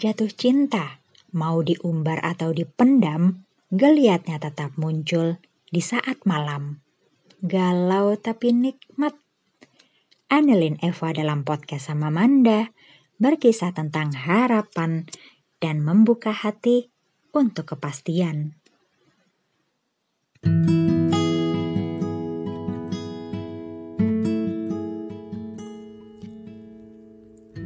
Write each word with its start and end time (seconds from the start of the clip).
Jatuh 0.00 0.32
cinta, 0.32 1.04
mau 1.28 1.60
diumbar 1.60 2.24
atau 2.24 2.56
dipendam, 2.56 3.44
geliatnya 3.68 4.40
tetap 4.40 4.72
muncul 4.80 5.36
di 5.68 5.84
saat 5.84 6.24
malam. 6.24 6.80
Galau 7.44 8.16
tapi 8.16 8.56
nikmat. 8.56 9.12
Anelin 10.32 10.80
Eva 10.80 11.12
dalam 11.12 11.44
podcast 11.44 11.92
sama 11.92 12.08
Manda 12.08 12.72
berkisah 13.20 13.76
tentang 13.76 14.16
harapan 14.16 15.04
dan 15.60 15.84
membuka 15.84 16.32
hati 16.32 16.88
untuk 17.36 17.76
kepastian. 17.76 18.56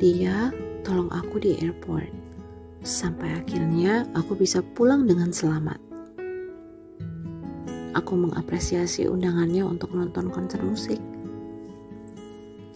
Dia 0.03 0.51
tolong 0.83 1.15
aku 1.15 1.39
di 1.39 1.55
airport. 1.63 2.24
Sampai 2.85 3.33
akhirnya 3.33 4.05
aku 4.13 4.37
bisa 4.37 4.61
pulang 4.61 5.09
dengan 5.09 5.33
selamat. 5.33 5.81
Aku 7.97 8.13
mengapresiasi 8.13 9.09
undangannya 9.09 9.65
untuk 9.65 9.97
nonton 9.97 10.29
konser 10.29 10.61
musik. 10.61 11.01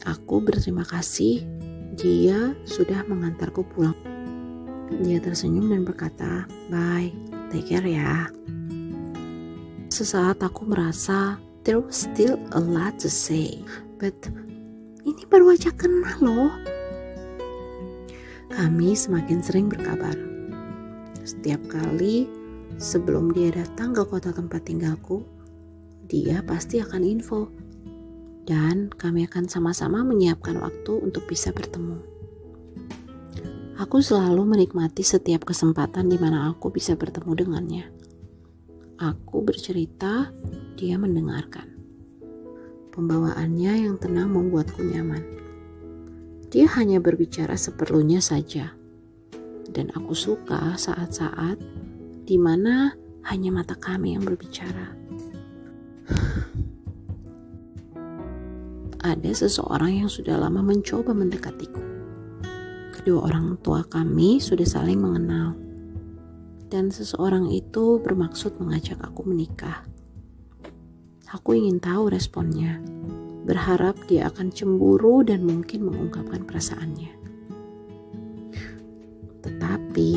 Aku 0.08 0.40
berterima 0.40 0.88
kasih 0.88 1.44
dia 1.92 2.56
sudah 2.64 3.04
mengantarku 3.04 3.68
pulang. 3.68 3.92
Dia 5.04 5.20
tersenyum 5.20 5.68
dan 5.76 5.84
berkata, 5.84 6.48
"Bye, 6.72 7.12
take 7.52 7.68
care 7.68 7.84
ya." 7.84 8.32
Sesaat 9.92 10.40
aku 10.40 10.64
merasa 10.72 11.36
there 11.68 11.84
was 11.84 12.08
still 12.08 12.40
a 12.56 12.60
lot 12.64 12.96
to 12.96 13.12
say, 13.12 13.60
but 14.00 14.16
ini 15.04 15.28
baru 15.28 15.52
aja 15.52 15.68
kenal 15.76 16.16
loh 16.24 16.77
kami 18.48 18.96
semakin 18.96 19.44
sering 19.44 19.68
berkabar. 19.68 20.16
Setiap 21.20 21.60
kali 21.68 22.24
sebelum 22.80 23.32
dia 23.36 23.52
datang 23.52 23.92
ke 23.92 24.02
kota 24.08 24.32
tempat 24.32 24.64
tinggalku, 24.64 25.20
dia 26.08 26.40
pasti 26.40 26.80
akan 26.80 27.02
info. 27.04 27.52
Dan 28.48 28.88
kami 28.88 29.28
akan 29.28 29.44
sama-sama 29.44 30.00
menyiapkan 30.00 30.56
waktu 30.56 30.92
untuk 31.04 31.28
bisa 31.28 31.52
bertemu. 31.52 32.00
Aku 33.76 34.00
selalu 34.00 34.42
menikmati 34.56 35.04
setiap 35.04 35.44
kesempatan 35.44 36.08
di 36.08 36.16
mana 36.16 36.48
aku 36.48 36.72
bisa 36.72 36.96
bertemu 36.96 37.32
dengannya. 37.36 37.84
Aku 38.98 39.44
bercerita, 39.44 40.32
dia 40.74 40.96
mendengarkan. 40.98 41.70
Pembawaannya 42.90 43.86
yang 43.86 43.94
tenang 44.00 44.34
membuatku 44.34 44.82
nyaman. 44.82 45.37
Dia 46.48 46.64
hanya 46.80 46.96
berbicara 46.96 47.60
seperlunya 47.60 48.24
saja. 48.24 48.72
Dan 49.68 49.92
aku 49.92 50.16
suka 50.16 50.80
saat-saat 50.80 51.60
di 52.24 52.40
mana 52.40 52.96
hanya 53.28 53.52
mata 53.52 53.76
kami 53.76 54.16
yang 54.16 54.24
berbicara. 54.24 54.96
Ada 59.04 59.44
seseorang 59.44 60.00
yang 60.04 60.08
sudah 60.08 60.40
lama 60.40 60.64
mencoba 60.64 61.12
mendekatiku. 61.12 61.84
Kedua 62.96 63.28
orang 63.28 63.60
tua 63.60 63.84
kami 63.84 64.40
sudah 64.40 64.64
saling 64.64 65.04
mengenal. 65.04 65.52
Dan 66.72 66.88
seseorang 66.88 67.52
itu 67.52 68.00
bermaksud 68.00 68.56
mengajak 68.56 68.96
aku 69.04 69.20
menikah. 69.28 69.84
Aku 71.28 71.52
ingin 71.52 71.76
tahu 71.76 72.08
responnya 72.08 72.80
berharap 73.48 73.96
dia 74.04 74.28
akan 74.28 74.52
cemburu 74.52 75.24
dan 75.24 75.40
mungkin 75.48 75.88
mengungkapkan 75.88 76.44
perasaannya. 76.44 77.16
Tetapi 79.40 80.10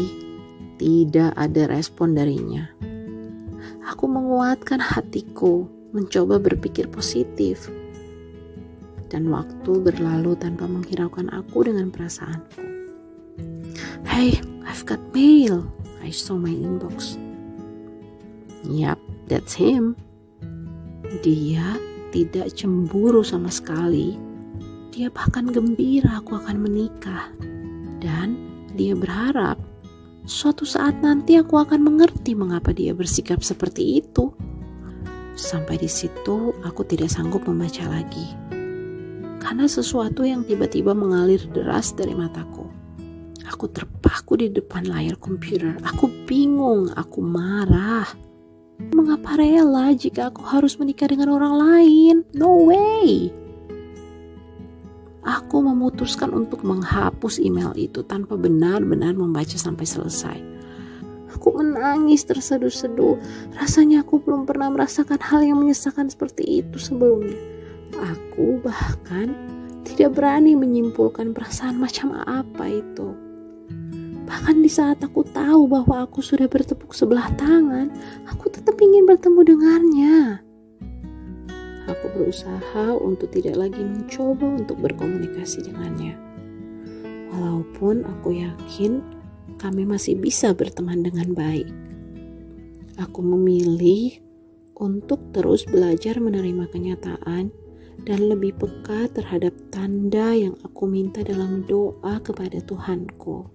tidak 0.76 1.32
ada 1.40 1.64
respon 1.72 2.12
darinya. 2.12 2.68
Aku 3.88 4.12
menguatkan 4.12 4.84
hatiku, 4.84 5.64
mencoba 5.96 6.44
berpikir 6.44 6.92
positif. 6.92 7.72
Dan 9.08 9.32
waktu 9.32 9.80
berlalu 9.80 10.36
tanpa 10.36 10.68
menghiraukan 10.68 11.32
aku 11.32 11.72
dengan 11.72 11.88
perasaanku. 11.88 12.64
Hey, 14.04 14.44
I've 14.68 14.84
got 14.84 15.00
mail. 15.16 15.72
I 16.04 16.12
saw 16.12 16.36
my 16.36 16.52
inbox. 16.52 17.16
Yap, 18.68 19.00
that's 19.32 19.56
him. 19.56 19.96
Dia 21.24 21.76
tidak 22.12 22.52
cemburu 22.54 23.24
sama 23.24 23.48
sekali. 23.48 24.20
Dia 24.92 25.08
bahkan 25.08 25.48
gembira 25.48 26.20
aku 26.20 26.36
akan 26.36 26.58
menikah. 26.60 27.32
Dan 28.04 28.36
dia 28.76 28.94
berharap 28.94 29.56
suatu 30.28 30.68
saat 30.68 31.00
nanti 31.00 31.40
aku 31.40 31.58
akan 31.58 31.82
mengerti 31.82 32.36
mengapa 32.36 32.76
dia 32.76 32.92
bersikap 32.92 33.42
seperti 33.42 34.04
itu. 34.04 34.36
Sampai 35.34 35.80
di 35.80 35.88
situ 35.88 36.52
aku 36.62 36.84
tidak 36.84 37.10
sanggup 37.10 37.48
membaca 37.48 37.88
lagi. 37.88 38.28
Karena 39.42 39.66
sesuatu 39.66 40.22
yang 40.22 40.46
tiba-tiba 40.46 40.94
mengalir 40.94 41.42
deras 41.50 41.96
dari 41.98 42.14
mataku. 42.14 42.70
Aku 43.50 43.68
terpaku 43.72 44.38
di 44.38 44.48
depan 44.54 44.86
layar 44.86 45.18
komputer. 45.18 45.82
Aku 45.82 46.08
bingung, 46.30 46.94
aku 46.94 47.20
marah. 47.26 48.06
Mengapa 48.90 49.38
rela 49.38 49.94
jika 49.94 50.34
aku 50.34 50.42
harus 50.42 50.82
menikah 50.82 51.06
dengan 51.06 51.30
orang 51.30 51.54
lain? 51.54 52.16
No 52.34 52.66
way! 52.66 53.30
Aku 55.22 55.62
memutuskan 55.62 56.34
untuk 56.34 56.66
menghapus 56.66 57.38
email 57.38 57.78
itu 57.78 58.02
tanpa 58.02 58.34
benar-benar 58.34 59.14
membaca 59.14 59.54
sampai 59.54 59.86
selesai. 59.86 60.38
Aku 61.38 61.54
menangis 61.54 62.26
terseduh-seduh. 62.26 63.22
Rasanya 63.54 64.02
aku 64.02 64.18
belum 64.18 64.50
pernah 64.50 64.74
merasakan 64.74 65.22
hal 65.22 65.46
yang 65.46 65.62
menyesakan 65.62 66.10
seperti 66.10 66.66
itu 66.66 66.82
sebelumnya. 66.82 67.38
Aku 68.02 68.58
bahkan 68.66 69.38
tidak 69.86 70.18
berani 70.18 70.58
menyimpulkan 70.58 71.38
perasaan 71.38 71.78
macam 71.78 72.18
apa 72.18 72.66
itu. 72.82 73.14
Bahkan 74.32 74.64
di 74.64 74.72
saat 74.72 75.04
aku 75.04 75.28
tahu 75.28 75.68
bahwa 75.68 76.08
aku 76.08 76.24
sudah 76.24 76.48
bertepuk 76.48 76.96
sebelah 76.96 77.28
tangan, 77.36 77.92
ingin 78.82 79.06
bertemu 79.06 79.42
dengannya. 79.46 80.18
Aku 81.86 82.06
berusaha 82.18 82.98
untuk 82.98 83.30
tidak 83.30 83.58
lagi 83.58 83.82
mencoba 83.82 84.58
untuk 84.58 84.82
berkomunikasi 84.82 85.70
dengannya. 85.70 86.18
Walaupun 87.32 88.04
aku 88.10 88.42
yakin 88.42 89.02
kami 89.62 89.86
masih 89.86 90.18
bisa 90.18 90.58
berteman 90.58 91.06
dengan 91.06 91.38
baik. 91.38 91.70
Aku 92.98 93.22
memilih 93.22 94.18
untuk 94.78 95.22
terus 95.30 95.64
belajar 95.70 96.18
menerima 96.18 96.66
kenyataan 96.74 97.54
dan 98.02 98.20
lebih 98.26 98.58
peka 98.58 99.14
terhadap 99.14 99.54
tanda 99.70 100.34
yang 100.34 100.58
aku 100.66 100.90
minta 100.90 101.22
dalam 101.22 101.62
doa 101.70 102.18
kepada 102.26 102.58
Tuhanku. 102.66 103.46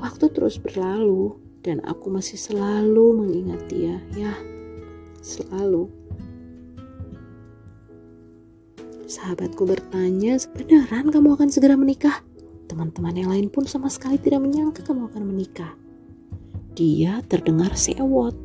Waktu 0.00 0.26
terus 0.32 0.56
berlalu 0.56 1.36
dan 1.64 1.80
aku 1.88 2.12
masih 2.12 2.36
selalu 2.36 3.24
mengingat 3.24 3.64
dia, 3.72 3.96
ya, 4.12 4.36
selalu. 5.24 5.88
Sahabatku 9.08 9.64
bertanya, 9.64 10.36
beneran 10.52 11.08
kamu 11.08 11.40
akan 11.40 11.48
segera 11.48 11.80
menikah? 11.80 12.20
Teman-teman 12.68 13.16
yang 13.16 13.32
lain 13.32 13.48
pun 13.48 13.64
sama 13.64 13.88
sekali 13.88 14.20
tidak 14.20 14.44
menyangka 14.44 14.84
kamu 14.84 15.08
akan 15.08 15.24
menikah. 15.24 15.72
Dia 16.76 17.24
terdengar 17.24 17.72
sewot. 17.72 18.36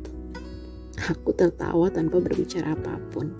Aku 1.00 1.32
tertawa 1.36 1.92
tanpa 1.92 2.20
berbicara 2.20 2.72
apa 2.72 2.96
pun. 3.12 3.32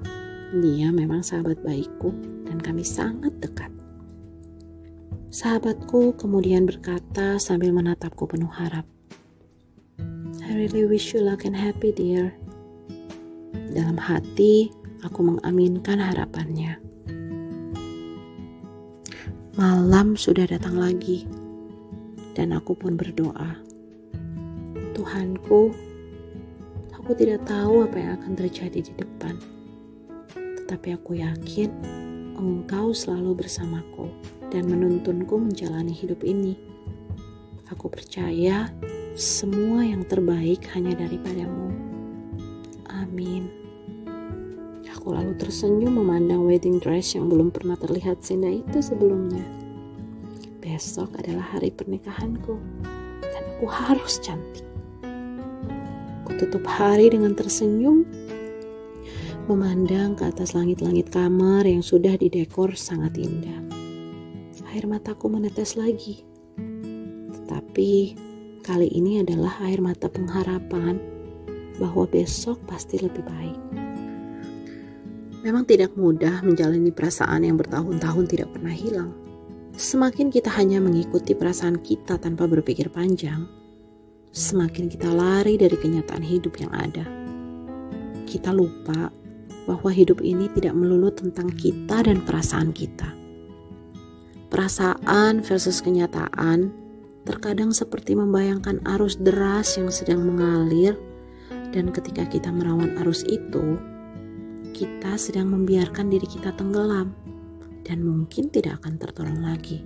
Dia 0.60 0.92
memang 0.92 1.24
sahabat 1.24 1.60
baikku 1.64 2.10
dan 2.48 2.58
kami 2.58 2.82
sangat 2.84 3.32
dekat. 3.38 3.70
Sahabatku 5.30 6.18
kemudian 6.18 6.66
berkata 6.66 7.38
sambil 7.38 7.70
menatapku 7.70 8.26
penuh 8.26 8.50
harap. 8.50 8.82
Really 10.60 10.84
wish 10.84 11.16
you 11.16 11.24
luck 11.24 11.48
and 11.48 11.56
happy 11.56 11.88
dear. 11.88 12.36
Dalam 13.72 13.96
hati, 13.96 14.68
aku 15.00 15.32
mengaminkan 15.32 15.96
harapannya. 15.96 16.76
Malam 19.56 20.20
sudah 20.20 20.44
datang 20.44 20.76
lagi, 20.76 21.24
dan 22.36 22.52
aku 22.52 22.76
pun 22.76 23.00
berdoa. 23.00 23.56
Tuhanku, 24.92 25.72
aku 26.92 27.10
tidak 27.16 27.48
tahu 27.48 27.88
apa 27.88 27.96
yang 27.96 28.20
akan 28.20 28.32
terjadi 28.36 28.84
di 28.84 28.92
depan, 29.00 29.40
tetapi 30.60 30.92
aku 30.92 31.24
yakin 31.24 31.72
Engkau 32.36 32.92
selalu 32.92 33.48
bersamaku 33.48 34.12
dan 34.52 34.68
menuntunku 34.68 35.40
menjalani 35.40 35.96
hidup 35.96 36.20
ini. 36.20 36.52
Aku 37.72 37.88
percaya 37.88 38.68
semua 39.18 39.82
yang 39.82 40.06
terbaik 40.06 40.62
hanya 40.78 40.94
daripadamu. 40.94 41.74
Amin. 42.86 43.50
Aku 44.94 45.16
lalu 45.16 45.34
tersenyum 45.34 45.98
memandang 45.98 46.46
wedding 46.46 46.78
dress 46.78 47.16
yang 47.16 47.26
belum 47.26 47.50
pernah 47.50 47.74
terlihat 47.74 48.22
seindah 48.22 48.52
itu 48.52 48.78
sebelumnya. 48.78 49.42
besok 50.60 51.16
adalah 51.16 51.56
hari 51.56 51.72
pernikahanku 51.72 52.60
dan 53.24 53.42
aku 53.56 53.66
harus 53.66 54.20
cantik. 54.20 54.62
Aku 56.22 56.36
tutup 56.36 56.68
hari 56.68 57.08
dengan 57.08 57.32
tersenyum, 57.32 58.04
memandang 59.48 60.14
ke 60.14 60.28
atas 60.28 60.52
langit-langit 60.52 61.08
kamar 61.08 61.64
yang 61.64 61.80
sudah 61.80 62.14
didekor 62.14 62.76
sangat 62.76 63.16
indah. 63.16 63.56
Air 64.70 64.86
mataku 64.86 65.26
menetes 65.26 65.74
lagi, 65.74 66.22
tetapi 67.34 68.29
kali 68.70 68.86
ini 68.86 69.18
adalah 69.18 69.58
air 69.66 69.82
mata 69.82 70.06
pengharapan 70.06 70.94
bahwa 71.82 72.06
besok 72.06 72.62
pasti 72.70 73.02
lebih 73.02 73.26
baik. 73.26 73.58
Memang 75.42 75.66
tidak 75.66 75.98
mudah 75.98 76.38
menjalani 76.46 76.94
perasaan 76.94 77.42
yang 77.42 77.58
bertahun-tahun 77.58 78.30
tidak 78.30 78.54
pernah 78.54 78.70
hilang. 78.70 79.10
Semakin 79.74 80.30
kita 80.30 80.54
hanya 80.54 80.78
mengikuti 80.78 81.34
perasaan 81.34 81.82
kita 81.82 82.22
tanpa 82.22 82.46
berpikir 82.46 82.94
panjang, 82.94 83.42
semakin 84.30 84.86
kita 84.86 85.10
lari 85.10 85.58
dari 85.58 85.74
kenyataan 85.74 86.22
hidup 86.22 86.54
yang 86.62 86.70
ada. 86.70 87.02
Kita 88.22 88.54
lupa 88.54 89.10
bahwa 89.66 89.90
hidup 89.90 90.22
ini 90.22 90.46
tidak 90.54 90.78
melulu 90.78 91.10
tentang 91.10 91.50
kita 91.58 92.06
dan 92.06 92.22
perasaan 92.22 92.70
kita. 92.70 93.18
Perasaan 94.46 95.42
versus 95.42 95.82
kenyataan 95.82 96.79
terkadang 97.30 97.70
seperti 97.70 98.18
membayangkan 98.18 98.82
arus 98.98 99.14
deras 99.14 99.78
yang 99.78 99.86
sedang 99.94 100.26
mengalir, 100.26 100.98
dan 101.70 101.94
ketika 101.94 102.26
kita 102.26 102.50
merawan 102.50 102.98
arus 103.06 103.22
itu, 103.30 103.78
kita 104.74 105.14
sedang 105.14 105.54
membiarkan 105.54 106.10
diri 106.10 106.26
kita 106.26 106.50
tenggelam 106.58 107.14
dan 107.86 108.02
mungkin 108.02 108.50
tidak 108.50 108.82
akan 108.82 108.98
tertolong 108.98 109.46
lagi. 109.46 109.78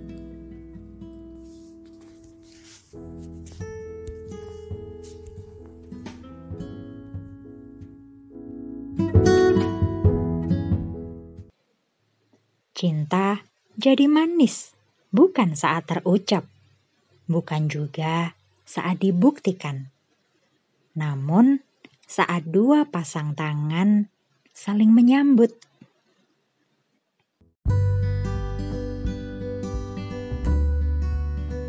Cinta 12.73 13.45
jadi 13.77 14.09
manis, 14.09 14.73
bukan 15.13 15.53
saat 15.53 15.85
terucap, 15.85 16.54
bukan 17.25 17.69
juga 17.69 18.37
saat 18.65 19.01
dibuktikan, 19.01 19.93
namun 20.97 21.61
saat 22.05 22.45
dua 22.49 22.85
pasang 22.89 23.33
tangan 23.33 24.09
saling 24.53 24.93
menyambut. 24.93 25.53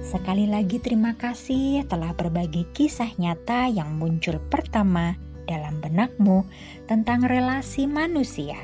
Sekali 0.07 0.49
lagi 0.49 0.81
terima 0.81 1.19
kasih 1.19 1.85
telah 1.91 2.15
berbagi 2.15 2.65
kisah 2.73 3.11
nyata 3.21 3.69
yang 3.69 3.99
muncul 4.01 4.39
pertama 4.49 5.19
dalam 5.51 5.83
benakmu 5.83 6.47
tentang 6.87 7.27
relasi 7.27 7.85
manusia. 7.85 8.57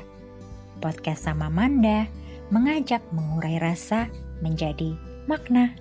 Podcast 0.79 1.27
sama 1.27 1.47
Manda 1.51 2.07
mengajak 2.49 3.03
mengurai 3.15 3.59
rasa 3.59 4.07
menjadi 4.43 4.95
makna. 5.27 5.75